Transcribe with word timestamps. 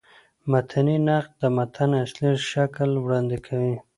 متني 0.51 0.95
نقد 1.07 1.31
د 1.41 1.43
متن 1.55 1.91
اصلي 2.03 2.29
شکل 2.51 2.89
وړاندي 3.03 3.39
کوي. 3.47 3.75